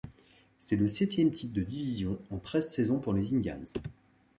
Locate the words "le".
0.77-0.87